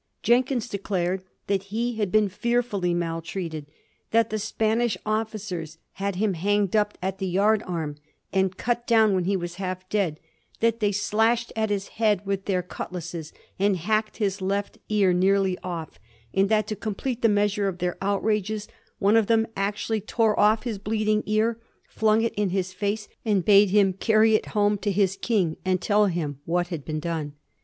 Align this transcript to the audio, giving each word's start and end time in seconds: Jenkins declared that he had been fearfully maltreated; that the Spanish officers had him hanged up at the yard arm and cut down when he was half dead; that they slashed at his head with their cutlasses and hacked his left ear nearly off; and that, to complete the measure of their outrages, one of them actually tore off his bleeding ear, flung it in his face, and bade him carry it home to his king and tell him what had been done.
Jenkins 0.23 0.67
declared 0.67 1.21
that 1.45 1.61
he 1.65 1.97
had 1.97 2.11
been 2.11 2.27
fearfully 2.27 2.91
maltreated; 2.95 3.67
that 4.09 4.31
the 4.31 4.39
Spanish 4.39 4.97
officers 5.05 5.77
had 5.91 6.15
him 6.15 6.33
hanged 6.33 6.75
up 6.75 6.97
at 7.03 7.19
the 7.19 7.27
yard 7.27 7.61
arm 7.67 7.97
and 8.33 8.57
cut 8.57 8.87
down 8.87 9.13
when 9.13 9.25
he 9.25 9.35
was 9.37 9.57
half 9.61 9.87
dead; 9.89 10.19
that 10.59 10.79
they 10.79 10.91
slashed 10.91 11.53
at 11.55 11.69
his 11.69 11.87
head 11.99 12.25
with 12.25 12.45
their 12.45 12.63
cutlasses 12.63 13.31
and 13.59 13.77
hacked 13.77 14.17
his 14.17 14.41
left 14.41 14.79
ear 14.89 15.13
nearly 15.13 15.55
off; 15.59 15.99
and 16.33 16.49
that, 16.49 16.65
to 16.65 16.75
complete 16.75 17.21
the 17.21 17.29
measure 17.29 17.67
of 17.67 17.77
their 17.77 17.99
outrages, 18.01 18.67
one 18.97 19.15
of 19.15 19.27
them 19.27 19.45
actually 19.55 20.01
tore 20.01 20.33
off 20.39 20.63
his 20.63 20.79
bleeding 20.79 21.21
ear, 21.27 21.59
flung 21.87 22.23
it 22.23 22.33
in 22.33 22.49
his 22.49 22.73
face, 22.73 23.07
and 23.23 23.45
bade 23.45 23.69
him 23.69 23.93
carry 23.93 24.33
it 24.33 24.47
home 24.57 24.79
to 24.79 24.91
his 24.91 25.15
king 25.15 25.57
and 25.63 25.79
tell 25.79 26.07
him 26.07 26.39
what 26.45 26.69
had 26.69 26.83
been 26.83 26.99
done. 26.99 27.33